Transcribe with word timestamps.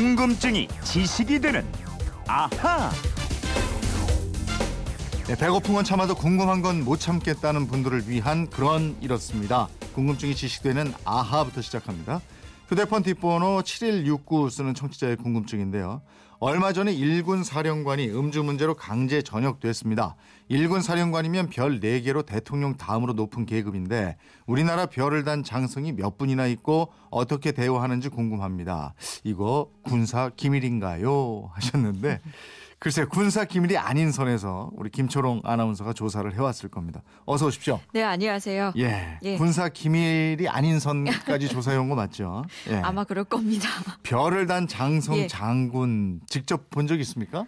궁금증이 0.00 0.68
지식이 0.84 1.40
되는 1.40 1.64
아하. 2.28 2.90
네, 5.26 5.34
배고픈 5.34 5.72
건 5.72 5.84
참아도 5.84 6.14
궁금한 6.14 6.60
건 6.60 6.84
못 6.84 7.00
참겠다는 7.00 7.66
분들을 7.66 8.06
위한 8.06 8.46
그런 8.50 8.94
이렇습니다. 9.00 9.68
궁금증이 9.94 10.34
지식되는 10.34 10.92
아하부터 11.06 11.62
시작합니다. 11.62 12.20
휴대폰 12.68 13.04
뒷번호 13.04 13.62
7169 13.62 14.50
쓰는 14.50 14.74
청취자의 14.74 15.16
궁금증인데요. 15.16 16.02
얼마 16.38 16.74
전에 16.74 16.92
일군 16.92 17.44
사령관이 17.44 18.10
음주 18.10 18.42
문제로 18.42 18.74
강제 18.74 19.22
전역됐습니다. 19.22 20.16
일군 20.48 20.82
사령관이면 20.82 21.48
별 21.48 21.80
4개로 21.80 22.26
대통령 22.26 22.76
다음으로 22.76 23.14
높은 23.14 23.46
계급인데 23.46 24.16
우리나라 24.46 24.84
별을 24.84 25.24
단 25.24 25.42
장성이 25.42 25.92
몇 25.92 26.18
분이나 26.18 26.46
있고 26.48 26.92
어떻게 27.10 27.52
대우하는지 27.52 28.10
궁금합니다. 28.10 28.94
이거 29.24 29.70
군사 29.82 30.30
기밀인가요? 30.36 31.50
하셨는데 31.54 32.20
글쎄 32.78 33.04
군사 33.04 33.44
기밀이 33.44 33.76
아닌 33.78 34.12
선에서 34.12 34.70
우리 34.74 34.90
김초롱 34.90 35.40
아나운서가 35.44 35.94
조사를 35.94 36.32
해왔을 36.34 36.68
겁니다. 36.68 37.02
어서 37.24 37.46
오십시오. 37.46 37.80
네, 37.94 38.02
안녕하세요. 38.02 38.74
예, 38.76 39.18
예. 39.22 39.36
군사 39.38 39.68
기밀이 39.70 40.46
아닌 40.46 40.78
선까지 40.78 41.48
조사해온 41.48 41.88
거 41.88 41.94
맞죠? 41.94 42.44
예. 42.68 42.76
아마 42.76 43.04
그럴 43.04 43.24
겁니다. 43.24 43.66
별을 44.04 44.46
단 44.46 44.68
장성 44.68 45.16
예. 45.16 45.26
장군 45.26 46.20
직접 46.26 46.68
본 46.70 46.86
적 46.86 47.00
있습니까? 47.00 47.46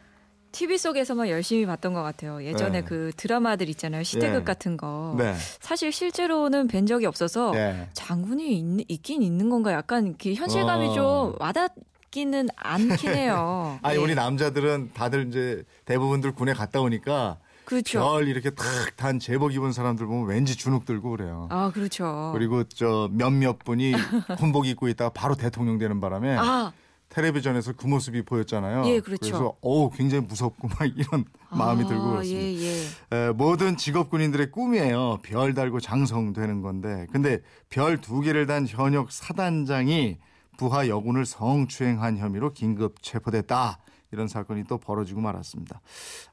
TV 0.51 0.79
속에서만 0.79 1.29
열심히 1.29 1.67
봤던 1.67 1.93
것 1.93 2.03
같아요. 2.03 2.43
예전에 2.43 2.81
네.그 2.81 3.13
드라마들 3.17 3.69
있잖아요. 3.69 4.03
시대극 4.03 4.41
예. 4.41 4.45
같은 4.45 4.79
거. 4.79 5.15
네. 5.19 5.35
사실 5.61 5.93
실제로는 5.93 6.67
뵌 6.69 6.87
적이 6.87 7.05
없어서 7.05 7.51
네. 7.53 7.87
장군이 7.93 8.85
있, 8.89 9.03
긴 9.03 9.21
있는 9.23 9.51
건가 9.51 9.73
약간 9.75 10.07
이렇게 10.07 10.35
현실감이 10.35 10.89
어. 10.89 10.93
좀 10.95 11.35
와닿 11.39 11.75
기는 12.11 12.49
않긴 12.57 13.11
해요. 13.15 13.79
아니 13.83 13.97
예. 13.99 14.03
우리 14.03 14.15
남자들은 14.15 14.91
다들 14.95 15.29
이제 15.29 15.65
대부분들 15.85 16.33
군에 16.33 16.53
갔다 16.53 16.81
오니까 16.81 17.39
그렇죠. 17.65 18.01
별 18.01 18.29
이렇게 18.29 18.51
탁단 18.51 19.19
제복 19.19 19.53
입은 19.55 19.73
사람들 19.73 20.07
보면 20.07 20.27
왠지 20.27 20.57
주눅 20.57 20.87
들고 20.87 21.11
그래요. 21.11 21.49
아, 21.51 21.71
그렇죠. 21.73 22.31
그리고 22.35 22.65
저 22.65 23.09
몇몇 23.13 23.59
분이 23.59 23.93
군복 24.39 24.67
입고 24.67 24.89
있다가 24.89 25.11
바로 25.11 25.35
대통령 25.35 25.77
되는 25.77 26.01
바람에 26.01 26.35
아, 26.39 26.73
텔레비전에서 27.11 27.73
그 27.75 27.87
모습이 27.87 28.23
보였잖아요. 28.23 28.85
예, 28.87 29.01
그렇죠. 29.01 29.21
그래서 29.21 29.57
어우 29.61 29.91
굉장히 29.91 30.25
무섭고 30.27 30.69
막 30.69 30.79
이런 30.97 31.27
마음이 31.51 31.85
아, 31.85 31.89
들고 31.89 32.11
그렇습니다. 32.11 32.41
예, 32.41 32.87
예. 33.13 33.17
에, 33.29 33.33
모든 33.33 33.77
직업 33.77 34.09
군인들의 34.09 34.51
꿈이에요. 34.51 35.19
별 35.23 35.53
달고 35.53 35.81
장성되는 35.81 36.63
건데. 36.63 37.07
근데 37.13 37.41
별 37.69 38.01
두 38.01 38.21
개를 38.23 38.47
단 38.47 38.67
현역 38.67 39.13
사단장이 39.13 40.17
부하 40.59 40.89
여군을 40.89 41.25
성추행한 41.25 42.19
혐의로 42.19 42.53
긴급 42.53 43.01
체포됐다. 43.01 43.79
이런 44.11 44.27
사건이 44.27 44.65
또 44.65 44.79
벌어지고 44.79 45.21
말았습니다. 45.21 45.81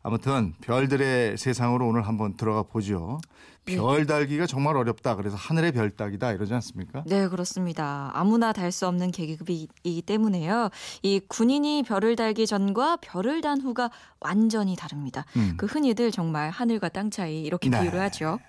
아무튼 0.01 0.53
별들의 0.61 1.37
세상으로 1.37 1.85
오늘 1.87 2.07
한번 2.07 2.35
들어가 2.37 2.63
보죠. 2.63 3.19
예. 3.67 3.75
별 3.75 4.05
달기가 4.05 4.45
정말 4.47 4.77
어렵다. 4.77 5.15
그래서 5.15 5.35
하늘의 5.35 5.73
별 5.73 5.89
따기다 5.91 6.31
이러지 6.31 6.53
않습니까? 6.53 7.03
네, 7.05 7.27
그렇습니다. 7.27 8.11
아무나 8.13 8.53
달 8.53 8.71
수 8.71 8.87
없는 8.87 9.11
계급이기 9.11 10.01
때문에요. 10.03 10.69
이 11.03 11.19
군인이 11.27 11.83
별을 11.83 12.15
달기 12.15 12.47
전과 12.47 12.97
별을 13.01 13.41
단 13.41 13.59
후가 13.59 13.91
완전히 14.21 14.75
다릅니다. 14.77 15.25
음. 15.35 15.55
그 15.57 15.65
흔히들 15.65 16.11
정말 16.11 16.49
하늘과 16.51 16.89
땅 16.89 17.09
차이 17.11 17.41
이렇게 17.41 17.69
네. 17.69 17.81
비유를 17.81 17.99
하죠. 18.01 18.39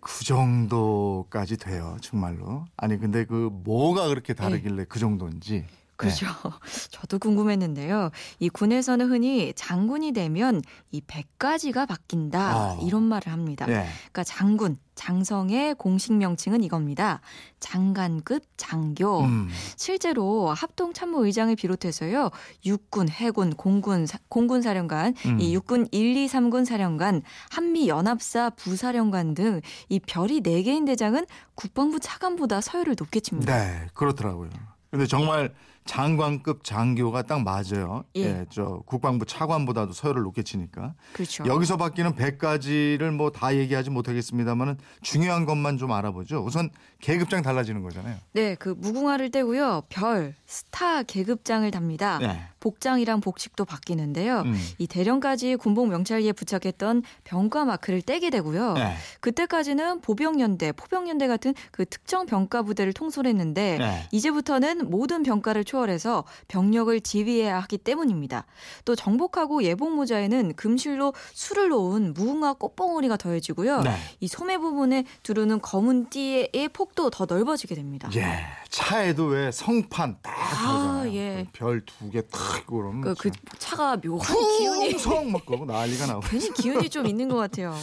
그 0.00 0.24
정도까지 0.24 1.56
돼요. 1.56 1.96
정말로. 2.00 2.66
아니 2.76 2.98
근데 2.98 3.24
그 3.24 3.50
뭐가 3.52 4.08
그렇게 4.08 4.34
다르길래 4.34 4.84
그 4.88 4.98
정도인지. 4.98 5.66
네. 5.96 5.96
그렇죠. 5.96 6.26
저도 6.90 7.18
궁금했는데요. 7.18 8.10
이 8.40 8.48
군에서는 8.48 9.08
흔히 9.10 9.52
장군이 9.54 10.12
되면 10.12 10.60
이 10.90 11.00
100가지가 11.00 11.86
바뀐다. 11.86 12.40
아. 12.40 12.78
이런 12.82 13.02
말을 13.04 13.32
합니다. 13.32 13.66
네. 13.66 13.86
그러니까 14.12 14.24
장군, 14.24 14.78
장성의 14.96 15.74
공식 15.76 16.12
명칭은 16.14 16.62
이겁니다. 16.64 17.20
장관급 17.60 18.42
장교. 18.56 19.20
음. 19.22 19.48
실제로 19.76 20.50
합동 20.52 20.92
참모의장을 20.92 21.54
비롯해서요. 21.56 22.30
육군, 22.66 23.08
해군, 23.08 23.54
공군, 23.54 24.06
사- 24.06 24.18
공군 24.28 24.62
사령관, 24.62 25.14
음. 25.26 25.40
이 25.40 25.54
육군 25.54 25.88
1, 25.90 26.16
2, 26.16 26.26
3군 26.26 26.64
사령관, 26.64 27.22
한미 27.50 27.88
연합사 27.88 28.50
부사령관 28.50 29.34
등 29.34 29.60
이 29.88 29.98
별이 30.00 30.40
4개인 30.40 30.86
대장은 30.86 31.26
국방부 31.54 31.98
차관보다 32.00 32.60
서열을 32.60 32.94
높게 32.98 33.20
칩니다. 33.20 33.54
네, 33.56 33.86
그렇더라고요. 33.94 34.50
근데 34.90 35.06
정말 35.06 35.52
장관급 35.84 36.64
장교가 36.64 37.22
딱 37.22 37.42
맞아요. 37.42 38.04
예. 38.16 38.46
저 38.50 38.82
국방부 38.86 39.26
차관보다도 39.26 39.92
서열을 39.92 40.22
높게 40.22 40.42
치니까. 40.42 40.94
그렇죠. 41.12 41.44
여기서 41.46 41.76
바뀌는 41.76 42.14
100가지를 42.14 43.10
뭐 43.10 43.30
다 43.34 43.54
얘기하지 43.56 43.90
못하겠습니다만은 43.90 44.78
중요한 45.02 45.44
것만 45.44 45.76
좀 45.76 45.92
알아보죠. 45.92 46.38
우선 46.44 46.70
계급장 47.00 47.42
달라지는 47.42 47.82
거잖아요. 47.82 48.16
네, 48.32 48.54
그 48.54 48.68
무궁화를 48.78 49.30
떼고요. 49.30 49.82
별, 49.88 50.34
스타 50.46 51.02
계급장을 51.02 51.68
답니다. 51.70 52.18
네. 52.18 52.40
복장이랑 52.60 53.20
복식도 53.20 53.64
바뀌는데요. 53.66 54.40
음. 54.40 54.58
이 54.78 54.86
대령까지 54.86 55.56
군복 55.56 55.88
명찰기에 55.88 56.32
부착했던 56.32 57.02
병가 57.24 57.66
마크를 57.66 58.00
떼게 58.00 58.30
되고요. 58.30 58.72
네. 58.74 58.94
그때까지는 59.20 60.00
보병연대, 60.00 60.72
포병연대 60.72 61.26
같은 61.26 61.52
그 61.72 61.84
특정 61.84 62.24
병가 62.24 62.62
부대를 62.62 62.94
통솔했는데 62.94 63.78
네. 63.78 64.08
이제부터는 64.12 64.88
모든 64.90 65.22
병가를 65.22 65.64
초월해서 65.74 66.24
병력을 66.46 67.00
지휘해야 67.00 67.58
하기 67.62 67.78
때문입니다. 67.78 68.46
또 68.84 68.94
정복하고 68.94 69.64
예복 69.64 69.94
모자에는 69.94 70.54
금실로 70.54 71.12
술을 71.32 71.68
놓은 71.68 72.14
무궁화 72.14 72.54
꽃봉오리가 72.54 73.16
더해지고요. 73.16 73.82
네. 73.82 73.96
이 74.20 74.28
소매 74.28 74.56
부분에 74.58 75.04
두르는 75.22 75.60
검은 75.60 76.10
띠의 76.10 76.68
폭도 76.72 77.10
더 77.10 77.26
넓어지게 77.26 77.74
됩니다. 77.74 78.08
예. 78.14 78.46
차에도 78.68 79.26
왜 79.26 79.50
성판 79.50 80.18
딱 80.22 80.32
아. 80.32 81.04
예. 81.06 81.46
별두개딱 81.52 82.58
있고 82.60 82.76
그러면 82.76 83.02
그, 83.02 83.14
그 83.14 83.30
차가 83.58 83.96
묘한 83.96 84.36
기운이 84.58 84.98
성막 84.98 85.46
그러고 85.46 85.64
난리가 85.64 86.06
나고. 86.06 86.20
괜히 86.28 86.52
기운이 86.52 86.88
좀 86.88 87.06
있는 87.06 87.28
것 87.28 87.36
같아요. 87.36 87.74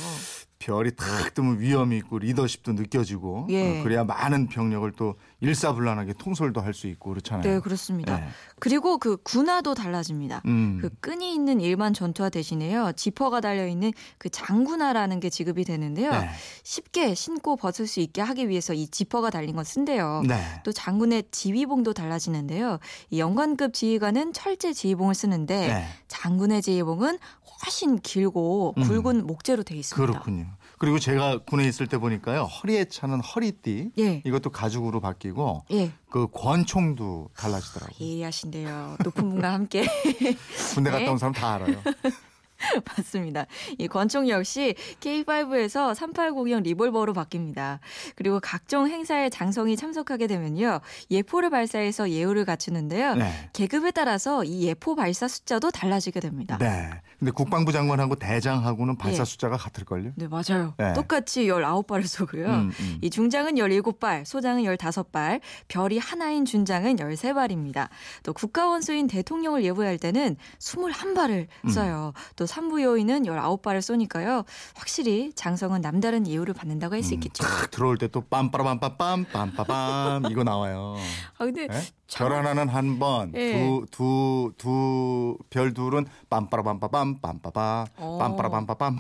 별이 0.62 0.96
탁 0.96 1.34
뜨면 1.34 1.60
위험이 1.60 1.98
있고 1.98 2.20
리더십도 2.20 2.74
느껴지고 2.74 3.48
예. 3.50 3.80
어, 3.80 3.84
그래야 3.84 4.04
많은 4.04 4.48
병력을 4.48 4.90
또 4.94 5.16
일사불란하게 5.40 6.14
통솔도 6.20 6.62
할 6.62 6.72
수 6.72 6.88
있고 6.88 7.10
그렇잖아요. 7.10 7.44
네, 7.44 7.60
그렇습니다. 7.60 8.18
네. 8.18 8.28
그리고 8.60 8.98
그 8.98 9.18
군화도 9.18 9.74
달라집니다. 9.74 10.42
음. 10.46 10.78
그 10.80 10.90
끈이 11.02 11.34
있는 11.34 11.60
일반 11.60 11.94
전투화 11.94 12.30
대신에요. 12.30 12.94
지퍼가 12.96 13.42
달려 13.42 13.68
있는 13.68 13.92
그 14.18 14.30
장군화라는 14.30 15.20
게 15.20 15.30
지급이 15.30 15.66
되는데요. 15.66 16.12
네. 16.12 16.30
쉽게 16.64 17.14
신고 17.14 17.58
벗을 17.58 17.88
수 17.88 18.00
있게 18.00 18.22
하기 18.22 18.48
위해서 18.48 18.74
이 18.74 18.88
지퍼가 18.88 19.32
달린 19.32 19.56
걸 19.56 19.66
쓴대요. 19.66 20.24
네. 20.26 20.42
또 20.64 20.72
장군의 20.72 21.26
지휘봉도 21.32 21.94
달라지는데요. 21.94 22.80
이 23.10 23.20
영관급 23.20 23.74
지휘관은 23.74 24.32
철제 24.32 24.72
지휘봉을 24.72 25.14
쓰는데 25.14 25.68
네. 25.68 25.86
장군의 26.08 26.62
지휘봉은 26.62 27.18
훨씬 27.66 28.00
길고 28.00 28.76
음. 28.78 28.84
굵은 28.84 29.28
목재로 29.28 29.64
돼 29.64 29.76
있습니다. 29.76 30.12
그렇군요. 30.14 30.46
그리고 30.82 30.98
제가 30.98 31.44
군에 31.46 31.68
있을 31.68 31.86
때 31.86 32.00
보니까요. 32.00 32.46
허리에 32.46 32.86
차는 32.86 33.20
허리띠 33.20 33.92
예. 34.00 34.24
이것도 34.26 34.50
가죽으로 34.50 35.00
바뀌고 35.00 35.66
예. 35.74 35.92
그 36.10 36.26
권총도 36.32 37.30
달라지더라고요. 37.38 37.96
예리하신데요. 38.00 38.98
높은 39.06 39.30
분과 39.30 39.54
함께 39.54 39.86
군대 40.74 40.90
네. 40.90 40.98
갔다 40.98 41.12
온 41.12 41.20
사람 41.20 41.34
다 41.34 41.54
알아요. 41.54 41.76
맞습니다. 42.98 43.46
이 43.78 43.88
권총 43.88 44.30
역시 44.30 44.76
K5에서 45.00 45.94
3802형 45.96 46.64
리볼버로 46.64 47.14
바뀝니다. 47.14 47.80
그리고 48.16 48.40
각종 48.40 48.88
행사에 48.88 49.30
장성이 49.30 49.76
참석하게 49.76 50.28
되면요. 50.28 50.80
예포를 51.10 51.50
발사해서 51.50 52.10
예우를 52.10 52.46
갖추는데요. 52.46 53.16
네. 53.16 53.50
계급에 53.54 53.92
따라서 53.92 54.44
이 54.44 54.64
예포 54.68 54.96
발사 54.96 55.28
숫자도 55.28 55.72
달라지게 55.72 56.20
됩니다. 56.20 56.58
네. 56.60 56.90
근데 57.20 57.32
국방부 57.32 57.72
장관하고 57.72 58.16
대장하고는 58.16 58.98
발사 58.98 59.22
예. 59.22 59.26
숫자가 59.26 59.56
같을걸요? 59.58 60.14
네, 60.16 60.28
맞아요. 60.28 60.74
네. 60.78 60.94
똑같이 60.94 61.46
19발을 61.46 62.08
쏘고요. 62.08 62.48
음, 62.48 62.72
음. 62.80 62.98
이 63.02 63.12
중장은 63.12 63.56
17발, 63.56 64.26
소장은 64.26 64.64
15발, 64.64 65.40
별이 65.68 66.00
하나인 66.00 66.46
준장은 66.46 66.96
13발입니다. 66.96 67.90
또 68.24 68.34
국가원수인 68.34 69.06
대통령을 69.06 69.64
예부할 69.64 70.00
때는 70.00 70.36
21발을 70.60 71.48
음. 71.66 71.70
써요. 71.70 72.14
또 72.36 72.48
산부요인은 72.52 73.24
19발을 73.24 73.82
쏘니까요. 73.82 74.44
확실히 74.76 75.32
장성은 75.34 75.80
남다른 75.82 76.28
예우를 76.28 76.54
받는다고 76.54 76.96
할 76.96 77.02
수 77.02 77.14
있겠죠. 77.16 77.44
탁 77.44 77.72
들어올 77.72 77.98
때 77.98 78.08
또 78.10 78.22
빰빠라빰빰빰 78.30 79.26
빰빠밤 79.32 80.30
이거 80.32 80.44
나와요. 80.44 80.96
아 81.40 81.46
근데 81.46 81.68
네? 81.68 81.82
별 82.14 82.34
하나는 82.34 82.68
한 82.68 83.00
번, 83.00 83.32
예. 83.36 83.54
두, 83.54 83.86
두, 83.90 84.52
두, 84.58 85.38
별 85.50 85.74
둘은 85.74 86.06
빰빠라빰빠빰, 86.30 87.22
빰빠바, 87.22 87.88
어. 87.98 88.20
빰빠라빰빠빰. 88.22 88.96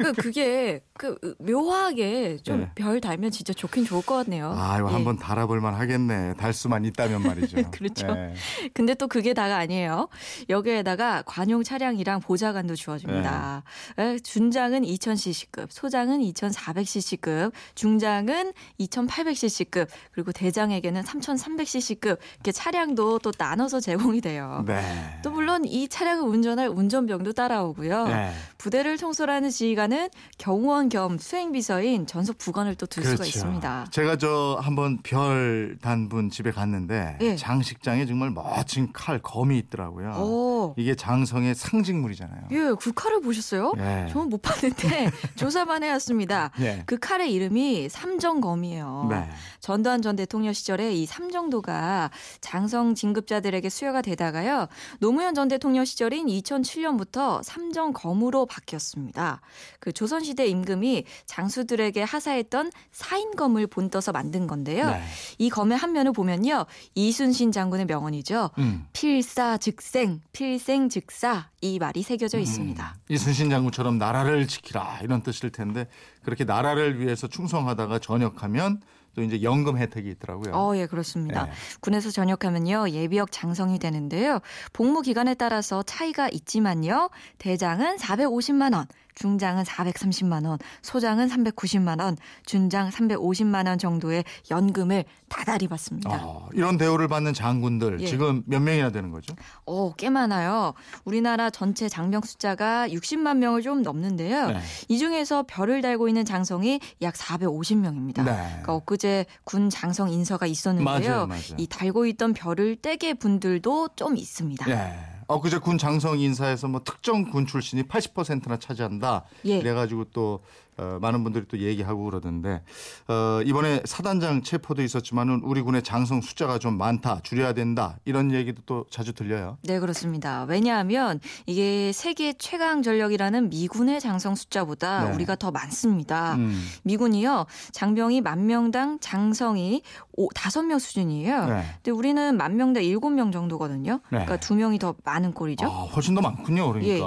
그 0.00 0.12
그게 0.12 0.82
그 0.94 1.16
묘하게 1.38 2.38
좀 2.42 2.60
네. 2.60 2.70
별 2.74 3.00
달면 3.00 3.30
진짜 3.30 3.52
좋긴 3.52 3.84
좋을 3.84 4.02
것 4.02 4.16
같네요. 4.16 4.52
아, 4.56 4.78
이거 4.78 4.88
예. 4.88 4.92
한번 4.92 5.18
달아볼만 5.18 5.74
하겠네. 5.74 6.34
달 6.34 6.52
수만 6.52 6.84
있다면 6.84 7.22
말이죠. 7.22 7.56
그렇죠. 7.70 8.06
예. 8.08 8.34
근데 8.74 8.94
또 8.94 9.08
그게 9.08 9.34
다가 9.34 9.56
아니에요. 9.56 10.08
여기에다가 10.48 11.22
관용 11.26 11.62
차량이랑 11.62 12.20
보좌관도 12.20 12.74
주어집니다. 12.74 13.62
네. 13.96 14.04
에, 14.04 14.18
준장은 14.18 14.82
2000cc급, 14.82 15.68
소장은 15.70 16.20
2400cc급, 16.20 17.52
중장은 17.74 18.52
2800cc급, 18.80 19.88
그리고 20.12 20.32
대장에게는 20.32 21.02
3300cc급 21.02 22.18
이렇게 22.34 22.52
차량도 22.52 23.18
또 23.20 23.32
나눠서 23.36 23.80
제공이 23.80 24.20
돼요. 24.20 24.64
네. 24.66 24.80
또 25.22 25.30
물론 25.30 25.64
이 25.64 25.88
차량을 25.88 26.22
운전할 26.24 26.68
운전병도 26.68 27.32
따라오고요. 27.32 28.08
네. 28.08 28.32
부대를 28.58 28.98
통솔하는 28.98 29.50
지휘관 29.50 29.89
은 29.92 30.08
경호원 30.38 30.88
겸 30.88 31.18
수행비서인 31.18 32.06
전속 32.06 32.38
부관을 32.38 32.74
또둘 32.74 33.04
수가 33.04 33.24
있습니다. 33.24 33.86
제가 33.90 34.16
저 34.16 34.58
한번 34.62 34.98
별 35.02 35.76
단분 35.80 36.30
집에 36.30 36.50
갔는데 36.50 37.18
예. 37.20 37.36
장식장에 37.36 38.06
정말 38.06 38.30
멋진 38.30 38.92
칼 38.92 39.18
검이 39.18 39.58
있더라고요. 39.58 40.10
오, 40.18 40.74
이게 40.76 40.94
장성의 40.94 41.54
상징물이잖아요. 41.54 42.42
예, 42.50 42.74
그 42.80 42.92
칼을 42.92 43.20
보셨어요? 43.20 43.72
예. 43.78 44.08
저는 44.10 44.28
못 44.28 44.42
봤는데 44.42 45.10
조사만 45.36 45.82
해왔습니다. 45.82 46.50
예. 46.60 46.82
그 46.86 46.98
칼의 46.98 47.32
이름이 47.32 47.88
삼정검이에요. 47.88 49.06
네. 49.10 49.28
전두환 49.60 50.02
전 50.02 50.16
대통령 50.16 50.52
시절에 50.52 50.92
이 50.92 51.06
삼정도가 51.06 52.10
장성 52.40 52.94
진급자들에게 52.94 53.68
수여가 53.68 54.02
되다가요. 54.02 54.68
노무현 54.98 55.34
전 55.34 55.48
대통령 55.48 55.84
시절인 55.84 56.26
2007년부터 56.26 57.42
삼정검으로 57.42 58.46
바뀌었습니다. 58.46 59.40
그 59.80 59.92
조선시대 59.92 60.46
임금이 60.46 61.04
장수들에게 61.26 62.02
하사했던 62.02 62.70
사인검을 62.92 63.66
본떠서 63.66 64.12
만든 64.12 64.46
건데요. 64.46 64.90
네. 64.90 65.02
이 65.38 65.50
검의 65.50 65.76
한 65.76 65.92
면을 65.92 66.12
보면요. 66.12 66.66
이순신 66.94 67.50
장군의 67.50 67.86
명언이죠. 67.86 68.50
음. 68.58 68.86
필사 68.92 69.58
즉생, 69.58 70.20
필생 70.32 70.88
즉사 70.88 71.49
이 71.62 71.78
말이 71.78 72.02
새겨져 72.02 72.38
있습니다. 72.38 72.94
이순신 73.08 73.50
장군처럼 73.50 73.98
나라를 73.98 74.46
지키라 74.46 75.00
이런 75.02 75.22
뜻일 75.22 75.50
텐데 75.50 75.88
그렇게 76.22 76.44
나라를 76.44 77.00
위해서 77.00 77.26
충성하다가 77.26 77.98
전역하면 77.98 78.80
또 79.14 79.22
이제 79.22 79.42
연금 79.42 79.76
혜택이 79.76 80.08
있더라고요. 80.10 80.54
어, 80.54 80.76
예, 80.76 80.86
그렇습니다. 80.86 81.46
네. 81.46 81.52
군에서 81.80 82.10
전역하면요, 82.10 82.90
예비역 82.90 83.32
장성이 83.32 83.78
되는데요. 83.78 84.38
복무 84.72 85.02
기간에 85.02 85.34
따라서 85.34 85.82
차이가 85.82 86.28
있지만요. 86.28 87.10
대장은 87.38 87.96
450만 87.96 88.72
원, 88.74 88.86
중장은 89.16 89.64
430만 89.64 90.46
원, 90.46 90.58
소장은 90.82 91.26
390만 91.28 92.00
원, 92.00 92.16
준장 92.46 92.88
350만 92.90 93.66
원 93.66 93.78
정도의 93.78 94.24
연금을 94.50 95.04
다달이 95.28 95.66
받습니다. 95.68 96.24
어, 96.24 96.48
이런 96.52 96.78
대우를 96.78 97.08
받는 97.08 97.34
장군들 97.34 98.00
예. 98.00 98.06
지금 98.06 98.42
몇 98.46 98.60
명이나 98.60 98.90
되는 98.90 99.10
거죠? 99.10 99.34
오, 99.66 99.92
꽤 99.94 100.08
많아요. 100.08 100.74
우리나라 101.04 101.49
전체 101.50 101.88
장병 101.88 102.22
숫자가 102.22 102.88
60만 102.88 103.38
명을 103.38 103.62
좀 103.62 103.82
넘는데요. 103.82 104.48
네. 104.48 104.60
이 104.88 104.98
중에서 104.98 105.44
별을 105.44 105.82
달고 105.82 106.08
있는 106.08 106.24
장성이 106.24 106.80
약 107.02 107.14
450명입니다. 107.14 108.24
네. 108.24 108.32
그러니까 108.32 108.74
엊그제 108.74 109.26
군 109.44 109.70
장성 109.70 110.10
인서가 110.10 110.46
있었는데요. 110.46 111.10
맞아요, 111.10 111.26
맞아요. 111.26 111.42
이 111.58 111.66
달고 111.66 112.06
있던 112.06 112.32
별을 112.32 112.76
떼게 112.76 113.14
분들도 113.14 113.90
좀 113.96 114.16
있습니다. 114.16 114.70
예. 114.70 115.20
엊그제 115.26 115.58
군 115.58 115.78
장성 115.78 116.18
인사에서 116.18 116.66
뭐 116.66 116.82
특정 116.82 117.30
군 117.30 117.46
출신이 117.46 117.84
80%나 117.84 118.58
차지한다. 118.58 119.24
예. 119.44 119.60
그래가지고 119.60 120.06
또 120.12 120.40
어, 120.80 120.98
많은 120.98 121.22
분들이 121.22 121.44
또 121.46 121.58
얘기하고 121.58 122.04
그러던데 122.04 122.62
어, 123.06 123.40
이번에 123.44 123.82
사단장 123.84 124.42
체포도 124.42 124.82
있었지만은 124.82 125.42
우리 125.44 125.60
군의 125.60 125.82
장성 125.82 126.22
숫자가 126.22 126.58
좀 126.58 126.78
많다, 126.78 127.20
줄여야 127.22 127.52
된다 127.52 127.98
이런 128.06 128.32
얘기도 128.32 128.62
또 128.64 128.86
자주 128.90 129.12
들려요. 129.12 129.58
네, 129.62 129.78
그렇습니다. 129.78 130.44
왜냐하면 130.44 131.20
이게 131.44 131.92
세계 131.92 132.32
최강 132.32 132.82
전력이라는 132.82 133.50
미군의 133.50 134.00
장성 134.00 134.34
숫자보다 134.34 135.04
네. 135.04 135.14
우리가 135.14 135.36
더 135.36 135.50
많습니다. 135.50 136.36
음. 136.36 136.58
미군이요, 136.84 137.44
장병이 137.72 138.22
만 138.22 138.46
명당 138.46 139.00
장성이 139.00 139.82
오, 140.16 140.28
5명 140.30 140.78
수준이에요. 140.78 141.46
네. 141.46 141.62
근데 141.76 141.90
우리는 141.90 142.36
만 142.36 142.56
명당 142.56 142.82
7명 142.82 143.32
정도거든요. 143.32 143.92
네. 143.92 144.00
그러니까 144.08 144.38
두 144.38 144.54
명이 144.54 144.78
더 144.78 144.94
많은 145.04 145.34
꼴이죠. 145.34 145.66
아, 145.66 145.68
훨씬 145.68 146.14
더 146.14 146.22
많군요. 146.22 146.68
그러니까. 146.72 146.94
예. 146.94 147.00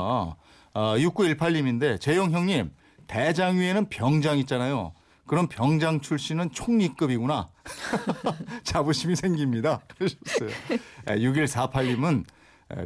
아, 0.75 0.95
6918님인데 0.97 1.99
재영 1.99 2.31
형님 2.31 2.71
대장 3.07 3.57
위에는 3.59 3.85
병장 3.89 4.37
있잖아요. 4.39 4.93
그럼 5.25 5.47
병장 5.47 6.01
출신은 6.01 6.51
총리급이구나. 6.51 7.49
자부심이 8.63 9.15
생깁니다. 9.15 9.81
그러셨어요. 9.97 10.49
6148님은 11.07 12.25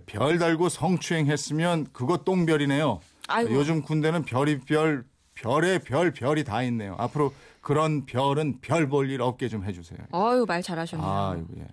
별 0.06 0.38
달고 0.38 0.70
성추행했으면 0.70 1.88
그거 1.94 2.18
똥별이네요. 2.18 3.00
아이고. 3.28 3.54
요즘 3.54 3.82
군대는 3.82 4.24
별이 4.24 4.60
별, 4.60 5.04
별에 5.34 5.80
별, 5.80 6.12
별이 6.12 6.44
다 6.44 6.62
있네요. 6.64 6.96
앞으로 7.00 7.34
그런 7.62 8.06
별은 8.06 8.60
별 8.62 8.88
볼 8.88 9.10
일 9.10 9.22
없게 9.22 9.50
좀 9.50 9.64
해주세요. 9.66 10.00
어유 10.14 10.46
말 10.48 10.62
잘하셨네요. 10.62 11.10
아이고 11.10 11.48
예. 11.60 11.68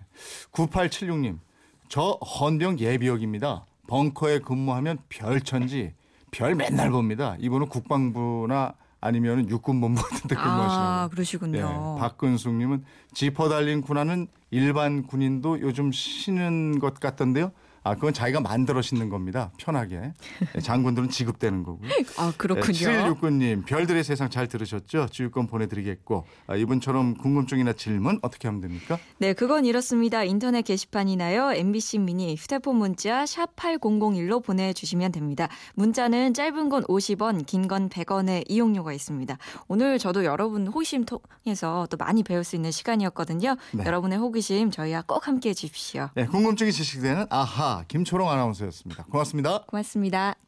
9876님. 0.51 1.39
저 1.87 2.11
헌병 2.39 2.79
예비역입니다. 2.79 3.65
벙커에 3.87 4.39
근무하면 4.39 4.97
별천지 5.09 5.93
별 6.35 6.53
맨날 6.53 6.91
봅니다. 6.91 7.37
이분은 7.39 7.69
국방부나 7.69 8.73
아니면 8.99 9.47
육군본부 9.47 10.01
같은 10.01 10.27
데 10.27 10.35
아, 10.37 10.43
근무하시는 10.43 11.09
그러시군요. 11.11 11.95
예, 11.97 11.99
박근숙님은 11.99 12.83
지퍼 13.13 13.47
달린 13.47 13.81
군화는 13.81 14.27
일반 14.51 15.03
군인도 15.03 15.61
요즘 15.61 15.91
신은 15.93 16.79
것 16.79 16.99
같던데요. 16.99 17.51
아 17.85 17.93
그건 17.93 18.13
자기가 18.13 18.41
만들어 18.41 18.81
신는 18.81 19.09
겁니다. 19.09 19.51
편하게 19.59 20.11
예, 20.55 20.59
장군들은 20.59 21.09
지급되는 21.11 21.61
거고요. 21.63 21.87
아, 22.17 22.33
그렇군요. 22.35 22.73
7169님 22.73 23.63
별들의 23.67 24.03
세상 24.03 24.27
잘 24.31 24.47
들으셨죠? 24.47 25.07
지휘권 25.11 25.45
보내드리겠고 25.45 26.25
아, 26.47 26.55
이분처럼 26.55 27.13
궁금증이나 27.17 27.73
질문 27.73 28.17
어떻게 28.23 28.47
하면 28.47 28.59
됩니까? 28.61 28.97
네, 29.19 29.33
그건 29.33 29.65
이렇습니다. 29.65 30.23
인터넷 30.23 30.63
게시판이나요. 30.63 31.53
MBC 31.53 31.99
미니 31.99 32.33
휴대폰 32.35 32.77
문자 32.77 33.25
샵 33.27 33.55
8001로 33.55 34.43
보내주시면 34.43 35.11
됩니다. 35.11 35.47
문자는 35.75 36.33
짧은 36.33 36.69
건 36.69 36.83
50원, 36.85 37.45
긴 37.45 37.67
건 37.67 37.89
100원의 37.89 38.45
이용료가 38.47 38.93
있습니다. 38.93 39.37
오늘 39.67 39.99
저도 39.99 40.25
여러분 40.25 40.65
호기심 40.67 41.05
통해서 41.05 41.87
또 41.91 41.97
많이 41.97 42.23
배울 42.23 42.43
수 42.43 42.55
있는 42.55 42.71
시간이었거든요. 42.71 43.55
네. 43.73 43.83
여러분의 43.85 44.17
호기심 44.17 44.71
저희와 44.71 45.03
꼭 45.05 45.27
함께해 45.27 45.53
주십시오. 45.53 46.09
네, 46.15 46.25
궁금증이 46.25 46.71
지식되는 46.71 47.27
아하 47.29 47.74
김초롱 47.87 48.29
아나운서였습니다. 48.29 49.03
고맙습니다. 49.05 49.59
고맙습니다. 49.67 50.44